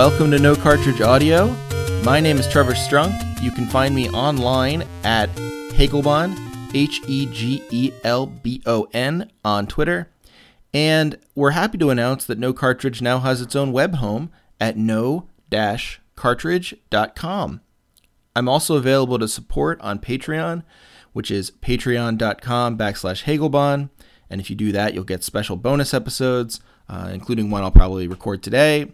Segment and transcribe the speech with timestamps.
[0.00, 1.54] Welcome to No Cartridge Audio.
[2.04, 3.42] My name is Trevor Strunk.
[3.42, 5.28] You can find me online at
[5.74, 6.34] Hegelbon,
[6.72, 10.10] H E G E L B O N, on Twitter.
[10.72, 14.78] And we're happy to announce that No Cartridge now has its own web home at
[14.78, 15.28] no
[16.16, 17.60] cartridge.com.
[18.34, 20.62] I'm also available to support on Patreon,
[21.12, 23.90] which is patreon.com backslash Hegelbon.
[24.30, 28.08] And if you do that, you'll get special bonus episodes, uh, including one I'll probably
[28.08, 28.92] record today.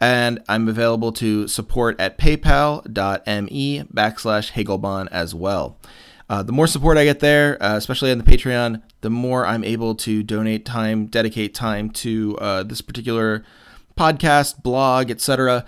[0.00, 5.78] And I'm available to support at paypal.me backslash Hegelbon as well.
[6.28, 9.62] Uh, the more support I get there, uh, especially on the Patreon, the more I'm
[9.62, 13.44] able to donate time, dedicate time to uh, this particular
[13.96, 15.64] podcast, blog, etc.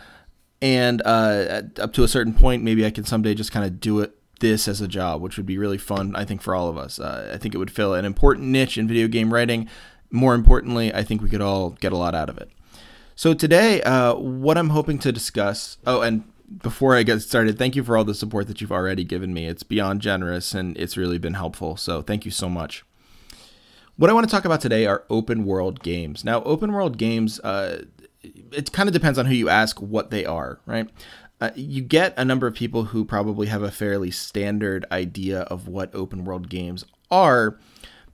[0.60, 4.00] And uh, up to a certain point, maybe I can someday just kind of do
[4.00, 6.76] it this as a job, which would be really fun, I think, for all of
[6.76, 6.98] us.
[6.98, 9.68] Uh, I think it would fill an important niche in video game writing.
[10.10, 12.50] More importantly, I think we could all get a lot out of it.
[13.18, 15.78] So today, uh, what I'm hoping to discuss.
[15.84, 16.22] Oh, and
[16.62, 19.46] before I get started, thank you for all the support that you've already given me.
[19.46, 21.76] It's beyond generous, and it's really been helpful.
[21.76, 22.84] So thank you so much.
[23.96, 26.24] What I want to talk about today are open world games.
[26.24, 27.86] Now, open world games, uh,
[28.22, 30.88] it kind of depends on who you ask what they are, right?
[31.40, 35.66] Uh, you get a number of people who probably have a fairly standard idea of
[35.66, 37.58] what open world games are,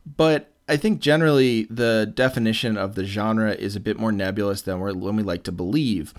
[0.06, 4.80] but I think generally the definition of the genre is a bit more nebulous than
[4.80, 6.14] when we like to believe.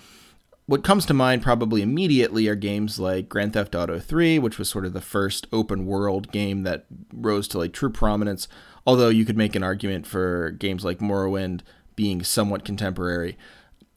[0.68, 4.70] What comes to mind probably immediately are games like Grand Theft Auto 3, which was
[4.70, 8.48] sort of the first open world game that rose to like true prominence,
[8.86, 11.62] although you could make an argument for games like Morrowind
[11.96, 13.38] being somewhat contemporary.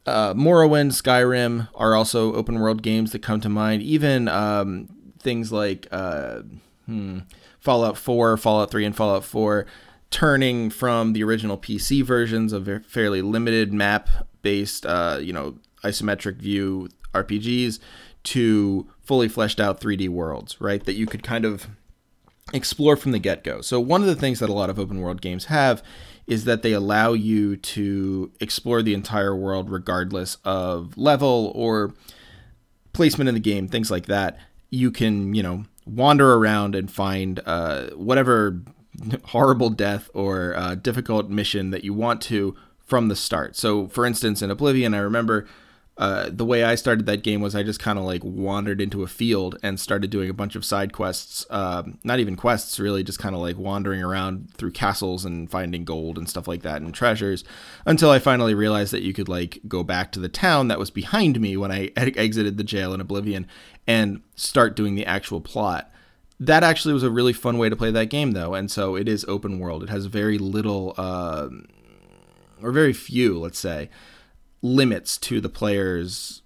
[0.06, 3.82] Uh, Morrowind, Skyrim are also open world games that come to mind.
[3.82, 4.88] Even um,
[5.18, 6.40] things like uh,
[6.86, 7.20] hmm,
[7.60, 9.66] Fallout 4, Fallout 3, and Fallout 4
[10.10, 14.08] turning from the original PC versions of fairly limited map
[14.42, 17.78] based, uh, you know, isometric view RPGs
[18.24, 20.84] to fully fleshed out 3D worlds, right?
[20.84, 21.66] That you could kind of
[22.52, 23.60] explore from the get go.
[23.60, 25.82] So, one of the things that a lot of open world games have
[26.26, 31.94] is that they allow you to explore the entire world regardless of level or
[32.92, 34.38] placement in the game, things like that.
[34.70, 38.60] You can, you know, wander around and find uh, whatever
[39.24, 43.56] horrible death or uh, difficult mission that you want to from the start.
[43.56, 45.46] So, for instance, in Oblivion, I remember
[45.98, 49.02] uh, the way I started that game was I just kind of like wandered into
[49.02, 51.44] a field and started doing a bunch of side quests.
[51.50, 55.84] Um, not even quests, really, just kind of like wandering around through castles and finding
[55.84, 57.42] gold and stuff like that and treasures
[57.84, 60.90] until I finally realized that you could like go back to the town that was
[60.90, 63.48] behind me when I exited the jail in Oblivion
[63.86, 65.90] and start doing the actual plot
[66.40, 69.08] that actually was a really fun way to play that game though and so it
[69.08, 69.82] is open world.
[69.82, 71.48] It has very little uh,
[72.62, 73.90] or very few let's say
[74.62, 76.42] limits to the player's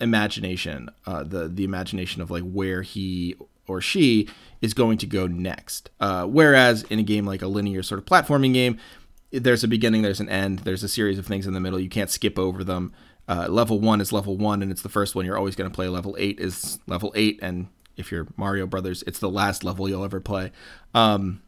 [0.00, 3.36] imagination uh, the the imagination of like where he
[3.66, 4.28] or she
[4.60, 5.90] is going to go next.
[6.00, 8.78] Uh, whereas in a game like a linear sort of platforming game
[9.32, 11.80] there's a beginning there's an end there's a series of things in the middle.
[11.80, 12.92] You can't skip over them.
[13.28, 15.24] Uh, level one is level one and it's the first one.
[15.24, 17.68] You're always going to play level eight is level eight and
[18.00, 20.50] if you're Mario Brothers, it's the last level you'll ever play.
[20.94, 21.42] Um,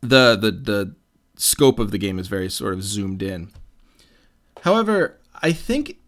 [0.00, 0.94] the the the
[1.36, 3.50] scope of the game is very sort of zoomed in.
[4.62, 5.98] However, I think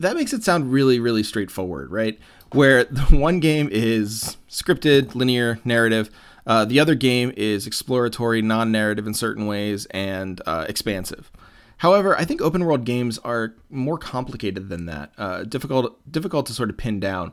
[0.00, 2.18] that makes it sound really really straightforward, right?
[2.52, 6.10] Where the one game is scripted, linear, narrative.
[6.44, 11.30] Uh, the other game is exploratory, non-narrative in certain ways, and uh, expansive.
[11.76, 15.12] However, I think open world games are more complicated than that.
[15.16, 17.32] Uh, difficult difficult to sort of pin down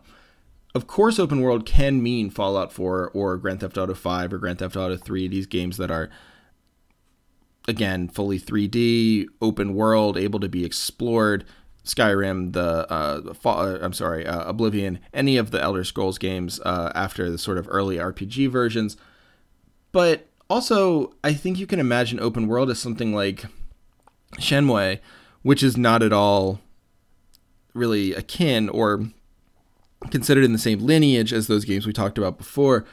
[0.75, 4.59] of course, open world can mean Fallout 4 or Grand Theft Auto 5 or Grand
[4.59, 6.09] Theft Auto 3, these games that are,
[7.67, 11.45] again, fully 3D, open world, able to be explored.
[11.85, 16.59] Skyrim, the, uh, the uh, I'm sorry, uh, Oblivion, any of the Elder Scrolls games
[16.59, 18.95] uh, after the sort of early RPG versions.
[19.91, 23.45] But also, I think you can imagine open world as something like
[24.35, 24.99] Shenmue,
[25.41, 26.59] which is not at all
[27.73, 29.09] really akin or
[30.11, 32.85] considered in the same lineage as those games we talked about before.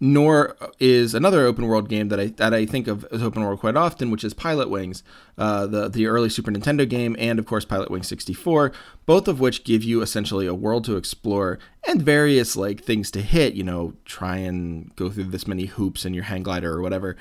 [0.00, 3.58] Nor is another open world game that I that I think of as open world
[3.58, 5.02] quite often, which is Pilotwings,
[5.36, 8.70] uh, the the early Super Nintendo game, and of course Pilotwings 64,
[9.06, 13.22] both of which give you essentially a world to explore and various like things to
[13.22, 13.54] hit.
[13.54, 17.16] You know, try and go through this many hoops in your hang glider or whatever,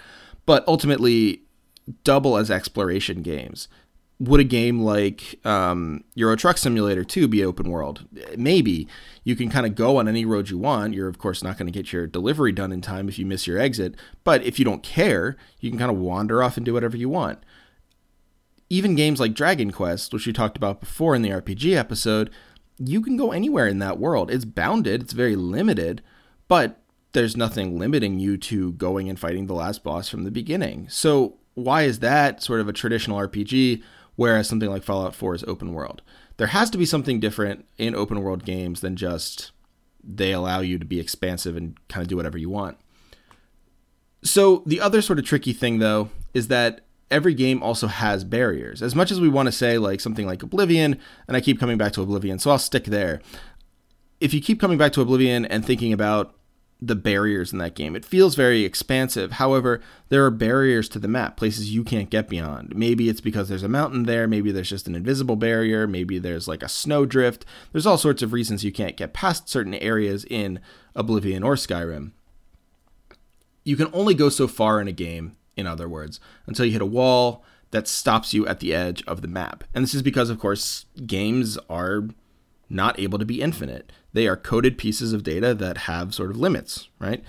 [0.45, 1.41] but ultimately
[2.03, 3.67] double as exploration games
[4.19, 8.05] would a game like um, Euro Truck Simulator 2 be open world?
[8.35, 8.87] Maybe.
[9.23, 10.95] You can kind of go on any road you want.
[10.95, 13.45] You're, of course, not going to get your delivery done in time if you miss
[13.45, 13.95] your exit.
[14.23, 17.09] But if you don't care, you can kind of wander off and do whatever you
[17.09, 17.39] want.
[18.69, 22.29] even games like Dragon Quest, which we talked about before in the RPG episode,
[22.77, 24.29] you can go anywhere in that world.
[24.29, 26.01] It's bounded, it's very limited,
[26.47, 26.81] but
[27.13, 30.87] there's nothing limiting you to going and fighting the last boss from the beginning.
[30.89, 33.81] So, why is that sort of a traditional RPG,
[34.17, 36.01] whereas something like Fallout 4 is open world?
[36.35, 39.51] There has to be something different in open world games than just
[40.03, 42.77] they allow you to be expansive and kind of do whatever you want.
[44.23, 48.81] So, the other sort of tricky thing, though, is that every game also has barriers.
[48.81, 51.77] As much as we want to say, like something like Oblivion, and I keep coming
[51.77, 53.21] back to Oblivion, so I'll stick there.
[54.19, 56.35] If you keep coming back to Oblivion and thinking about
[56.79, 57.95] the barriers in that game.
[57.95, 59.33] It feels very expansive.
[59.33, 62.75] However, there are barriers to the map, places you can't get beyond.
[62.75, 66.47] Maybe it's because there's a mountain there, maybe there's just an invisible barrier, maybe there's
[66.47, 67.45] like a snowdrift.
[67.71, 70.59] There's all sorts of reasons you can't get past certain areas in
[70.95, 72.11] Oblivion or Skyrim.
[73.63, 76.81] You can only go so far in a game, in other words, until you hit
[76.81, 79.63] a wall that stops you at the edge of the map.
[79.73, 82.07] And this is because, of course, games are
[82.69, 83.91] not able to be infinite.
[84.17, 87.23] They are coded pieces of data that have sort of limits, right?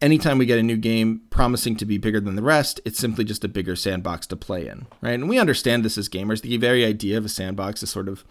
[0.00, 3.24] Anytime we get a new game promising to be bigger than the rest, it's simply
[3.24, 5.14] just a bigger sandbox to play in, right?
[5.14, 6.42] And we understand this as gamers.
[6.42, 8.24] The very idea of a sandbox is sort of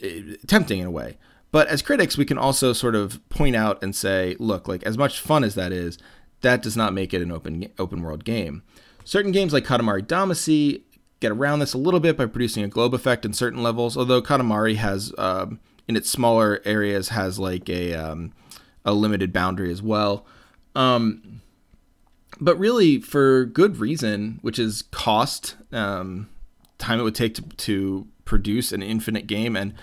[0.00, 1.18] eh, tempting in a way.
[1.50, 4.96] But as critics, we can also sort of point out and say, look, like as
[4.96, 5.98] much fun as that is,
[6.42, 8.62] that does not make it an open open world game.
[9.04, 10.82] Certain games like Katamari Damacy
[11.18, 13.96] get around this a little bit by producing a globe effect in certain levels.
[13.96, 15.58] Although Katamari has, um,
[15.90, 18.32] in its smaller areas, has like a um,
[18.84, 20.24] a limited boundary as well.
[20.76, 21.42] Um,
[22.40, 26.28] but really, for good reason, which is cost, um,
[26.78, 29.74] time it would take to, to produce an infinite game, and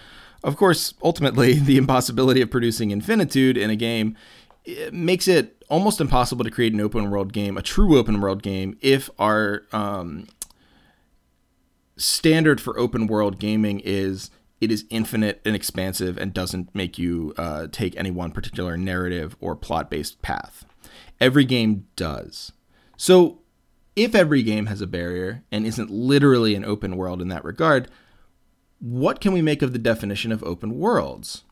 [0.46, 4.16] of course, ultimately, the impossibility of producing infinitude in a game
[4.64, 8.44] it makes it almost impossible to create an open world game, a true open world
[8.44, 10.28] game, if our um,
[11.96, 17.34] standard for open world gaming is it is infinite and expansive and doesn't make you
[17.38, 20.66] uh, take any one particular narrative or plot based path.
[21.20, 22.52] Every game does.
[22.96, 23.40] So,
[23.96, 27.90] if every game has a barrier and isn't literally an open world in that regard,
[28.80, 31.44] what can we make of the definition of open worlds?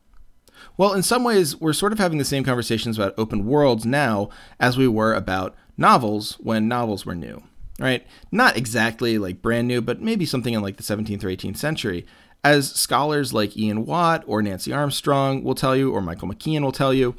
[0.76, 4.30] Well, in some ways, we're sort of having the same conversations about open worlds now
[4.60, 7.42] as we were about novels when novels were new
[7.78, 8.06] right?
[8.32, 12.06] Not exactly like brand new, but maybe something in like the 17th or 18th century.
[12.46, 16.70] As scholars like Ian Watt or Nancy Armstrong will tell you, or Michael McKeon will
[16.70, 17.16] tell you,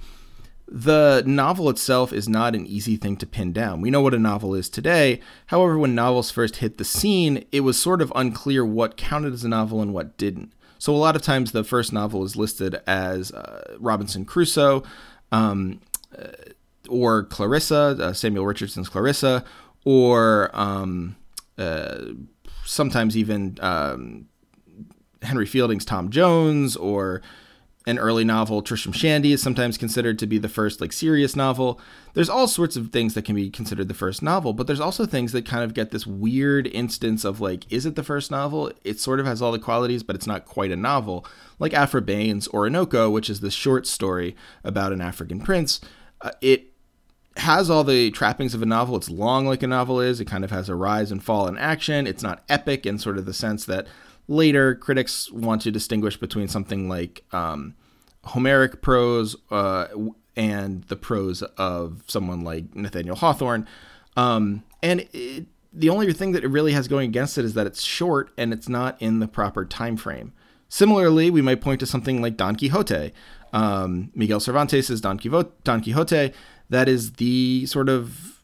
[0.70, 3.82] the novel itself is not an easy thing to pin down.
[3.82, 5.20] We know what a novel is today.
[5.48, 9.44] However, when novels first hit the scene, it was sort of unclear what counted as
[9.44, 10.54] a novel and what didn't.
[10.80, 14.82] So, a lot of times, the first novel is listed as uh, Robinson Crusoe
[15.34, 15.82] um,
[16.18, 16.28] uh,
[16.88, 19.44] or Clarissa, uh, Samuel Richardson's Clarissa,
[19.84, 21.18] or um,
[21.58, 21.98] uh,
[22.64, 24.28] sometimes even um,
[25.28, 27.22] Henry Fielding's Tom Jones, or
[27.86, 31.80] an early novel, Tristram Shandy, is sometimes considered to be the first like serious novel.
[32.16, 35.06] There's all sorts of things that can be considered the first novel, but there's also
[35.06, 38.72] things that kind of get this weird instance of like, is it the first novel?
[38.84, 41.26] It sort of has all the qualities, but it's not quite a novel,
[41.60, 44.36] like Aphra Behn's Oroonoko, which is the short story
[44.66, 45.80] about an African prince.
[46.20, 46.74] Uh, it
[47.38, 48.98] has all the trappings of a novel.
[48.98, 50.20] It's long like a novel is.
[50.20, 52.06] It kind of has a rise and fall in action.
[52.06, 53.88] It's not epic in sort of the sense that
[54.28, 57.76] later critics want to distinguish between something like um,
[58.26, 59.88] Homeric prose uh,
[60.36, 63.68] and the prose of someone like Nathaniel Hawthorne.
[64.16, 67.68] Um, and it, the only thing that it really has going against it is that
[67.68, 70.34] it's short and it's not in the proper time frame.
[70.70, 73.14] Similarly, we might point to something like Don Quixote.
[73.54, 76.34] Um, Miguel Cervantes' Don Quixote
[76.70, 78.42] that is the sort of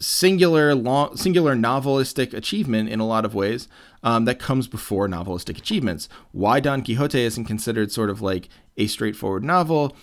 [0.00, 3.68] singular long, singular novelistic achievement in a lot of ways
[4.04, 6.08] um, that comes before novelistic achievements.
[6.30, 9.96] Why Don Quixote isn't considered sort of like a straightforward novel,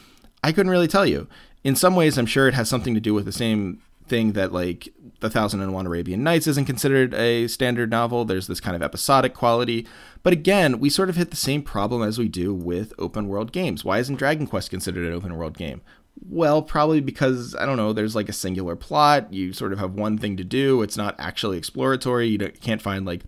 [0.44, 1.28] I couldn't really tell you.
[1.64, 4.52] In some ways, I'm sure it has something to do with the same thing that
[4.52, 4.90] like
[5.22, 8.26] the Thousand and One Arabian Nights isn't considered a standard novel.
[8.26, 9.88] There's this kind of episodic quality.
[10.24, 13.52] But again, we sort of hit the same problem as we do with open world
[13.52, 13.86] games.
[13.86, 15.82] Why isn't Dragon Quest considered an open world game?
[16.28, 17.94] Well, probably because I don't know.
[17.94, 19.32] There's like a singular plot.
[19.32, 20.82] You sort of have one thing to do.
[20.82, 22.28] It's not actually exploratory.
[22.28, 23.24] You can't find like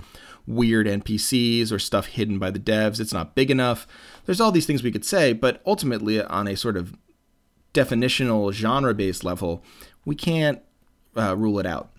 [0.48, 3.00] weird NPCs or stuff hidden by the devs.
[3.00, 3.88] It's not big enough.
[4.26, 6.96] There's all these things we could say, but ultimately, on a sort of
[7.74, 9.64] definitional genre based level,
[10.06, 10.62] we can't
[11.18, 11.92] uh, rule it out.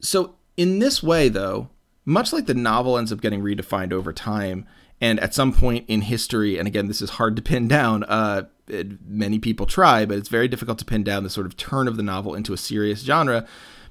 [0.00, 1.68] So, in this way, though,
[2.04, 4.66] much like the novel ends up getting redefined over time,
[5.00, 8.44] and at some point in history, and again, this is hard to pin down, uh,
[8.68, 11.88] it, many people try, but it's very difficult to pin down the sort of turn
[11.88, 13.46] of the novel into a serious genre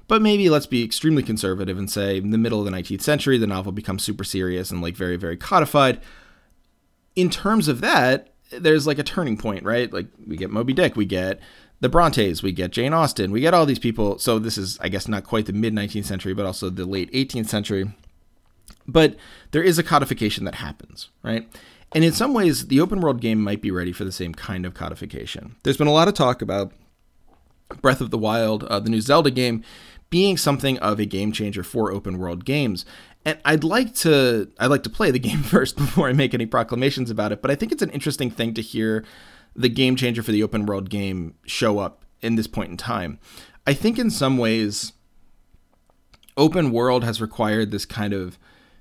[0.08, 3.38] But maybe let's be extremely conservative and say in the middle of the 19th century,
[3.38, 6.00] the novel becomes super serious and like very, very codified.
[7.16, 9.92] In terms of that, there's like a turning point, right?
[9.92, 11.40] Like we get Moby Dick, we get
[11.80, 14.18] the Brontes, we get Jane Austen, we get all these people.
[14.18, 17.12] So this is, I guess, not quite the mid 19th century, but also the late
[17.12, 17.90] 18th century.
[18.86, 19.16] But
[19.50, 21.48] there is a codification that happens, right?
[21.92, 24.66] And in some ways, the open world game might be ready for the same kind
[24.66, 25.56] of codification.
[25.62, 26.72] There's been a lot of talk about
[27.80, 29.64] Breath of the Wild, uh, the new Zelda game,
[30.10, 32.84] being something of a game changer for open world games.
[33.24, 36.46] And I'd like to I'd like to play the game first before I make any
[36.46, 39.04] proclamations about it, but I think it's an interesting thing to hear
[39.54, 43.18] the game changer for the open world game show up in this point in time.
[43.66, 44.92] I think in some ways
[46.36, 48.38] open world has required this kind of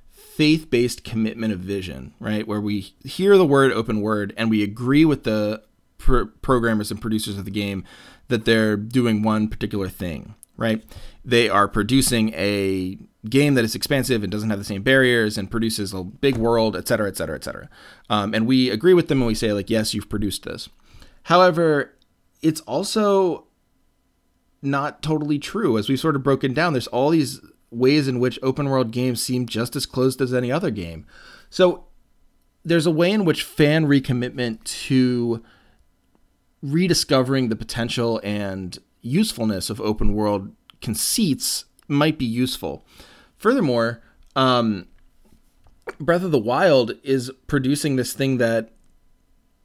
[0.10, 2.46] faith-based commitment of vision, right?
[2.46, 5.64] Where we hear the word open word and we agree with the
[5.98, 7.86] pr- programmers and producers of the game
[8.28, 10.84] that they're doing one particular thing, right?
[11.26, 15.50] They are producing a game that is expansive and doesn't have the same barriers and
[15.50, 17.68] produces a big world, et cetera, et cetera, et cetera.
[18.12, 20.70] Um, and we agree with them and we say, like, yes, you've produced this.
[21.24, 21.96] However,
[22.44, 23.48] it's also
[24.62, 25.80] not totally true.
[25.80, 27.42] As we've sort of broken down, there's all these
[27.72, 31.08] ways in which open world games seem just as closed as any other game.
[31.50, 31.86] So
[32.64, 35.44] there's a way in which fan recommitment to
[36.62, 40.52] rediscovering the potential and usefulness of open world
[40.86, 42.86] conceits might be useful.
[43.38, 44.02] Furthermore,
[44.36, 44.88] um,
[46.00, 48.72] Breath of the Wild is producing this thing that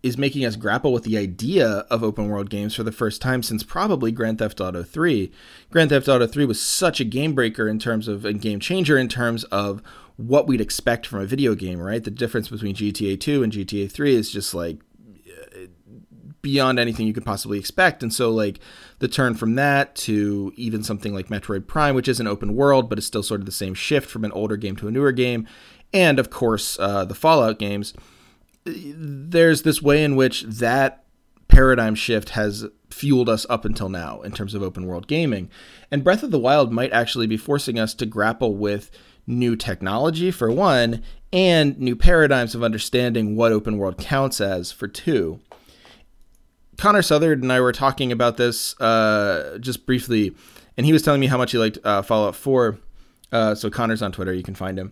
[0.03, 3.43] is making us grapple with the idea of open world games for the first time
[3.43, 5.31] since probably Grand Theft Auto 3.
[5.71, 8.97] Grand Theft Auto 3 was such a game breaker in terms of a game changer
[8.97, 9.83] in terms of
[10.17, 12.03] what we'd expect from a video game, right?
[12.03, 14.79] The difference between GTA 2 and GTA 3 is just like
[16.43, 18.03] beyond anything you could possibly expect.
[18.03, 18.61] And so, like,
[18.99, 22.89] the turn from that to even something like Metroid Prime, which is an open world,
[22.89, 25.13] but it's still sort of the same shift from an older game to a newer
[25.13, 25.47] game,
[25.93, 27.95] and of course, uh, the Fallout games,
[28.65, 31.05] there's this way in which that
[31.49, 35.51] paradigm shift has fueled us up until now in terms of open world gaming.
[35.91, 38.91] And Breath of the Wild might actually be forcing us to grapple with
[39.27, 44.89] new technology, for one, and new paradigms of understanding what open world counts as, for
[44.89, 45.41] two.
[46.81, 50.35] Connor Southard and I were talking about this uh, just briefly,
[50.79, 52.79] and he was telling me how much he liked uh, Fallout 4.
[53.31, 54.91] Uh, so Connor's on Twitter, you can find him.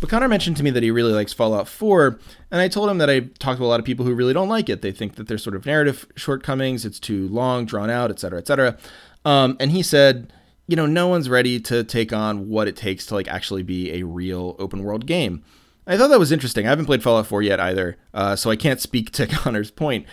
[0.00, 2.98] But Connor mentioned to me that he really likes Fallout 4, and I told him
[2.98, 4.82] that I talked to a lot of people who really don't like it.
[4.82, 8.76] They think that there's sort of narrative shortcomings, it's too long, drawn out, etc., etc.
[9.24, 10.30] Um, and he said,
[10.66, 13.92] you know, no one's ready to take on what it takes to like actually be
[13.92, 15.42] a real open world game.
[15.86, 16.66] I thought that was interesting.
[16.66, 20.04] I haven't played Fallout 4 yet either, uh, so I can't speak to Connor's point.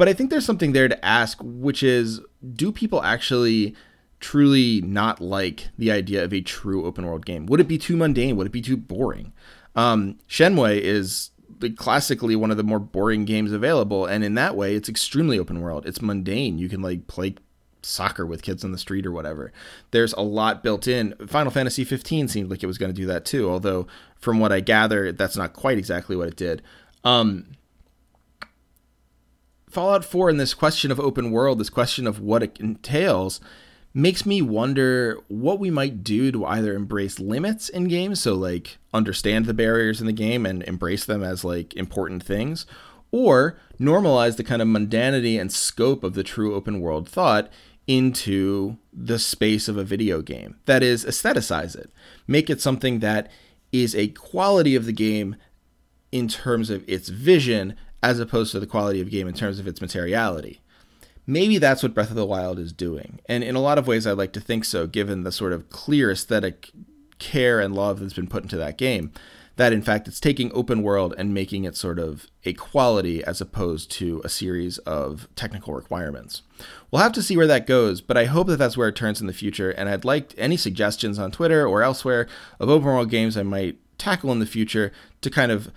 [0.00, 2.22] But I think there's something there to ask, which is
[2.54, 3.76] do people actually
[4.18, 7.44] truly not like the idea of a true open world game?
[7.44, 8.34] Would it be too mundane?
[8.36, 9.34] Would it be too boring?
[9.76, 11.32] Um, Shenmue is
[11.76, 15.60] classically one of the more boring games available, and in that way, it's extremely open
[15.60, 15.84] world.
[15.84, 16.56] It's mundane.
[16.56, 17.34] You can like play
[17.82, 19.52] soccer with kids on the street or whatever.
[19.90, 21.14] There's a lot built in.
[21.26, 24.50] Final Fantasy 15 seemed like it was going to do that too, although from what
[24.50, 26.62] I gather, that's not quite exactly what it did.
[27.04, 27.48] Um,
[29.70, 33.40] Fallout 4 and this question of open world, this question of what it entails,
[33.94, 38.78] makes me wonder what we might do to either embrace limits in games, so like
[38.92, 42.66] understand the barriers in the game and embrace them as like important things,
[43.12, 47.50] or normalize the kind of mundanity and scope of the true open world thought
[47.86, 50.56] into the space of a video game.
[50.66, 51.90] That is, aestheticize it,
[52.26, 53.30] make it something that
[53.72, 55.36] is a quality of the game
[56.12, 59.66] in terms of its vision as opposed to the quality of game in terms of
[59.66, 60.60] its materiality.
[61.26, 63.20] Maybe that's what Breath of the Wild is doing.
[63.26, 65.68] And in a lot of ways, I'd like to think so, given the sort of
[65.70, 66.70] clear aesthetic
[67.18, 69.12] care and love that's been put into that game.
[69.56, 73.42] That in fact, it's taking open world and making it sort of a quality as
[73.42, 76.42] opposed to a series of technical requirements.
[76.90, 79.20] We'll have to see where that goes, but I hope that that's where it turns
[79.20, 79.70] in the future.
[79.70, 82.26] And I'd like any suggestions on Twitter or elsewhere
[82.58, 85.70] of open world games I might tackle in the future to kind of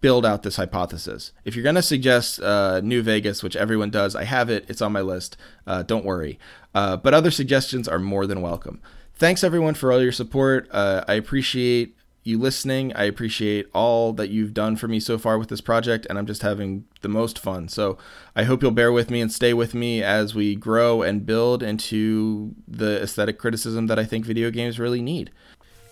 [0.00, 1.32] build out this hypothesis.
[1.44, 4.64] If you're going to suggest uh, New Vegas, which everyone does, I have it.
[4.68, 5.36] It's on my list.
[5.66, 6.38] Uh, don't worry.
[6.74, 8.80] Uh, but other suggestions are more than welcome.
[9.14, 10.68] Thanks everyone for all your support.
[10.70, 12.94] Uh, I appreciate you listening.
[12.94, 16.26] I appreciate all that you've done for me so far with this project, and I'm
[16.26, 17.68] just having the most fun.
[17.68, 17.98] So
[18.36, 21.62] I hope you'll bear with me and stay with me as we grow and build
[21.62, 25.30] into the aesthetic criticism that I think video games really need.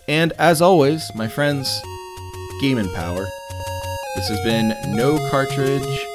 [0.07, 1.81] And as always, my friends,
[2.61, 3.27] game and power.
[4.19, 6.08] This has been No Cartridge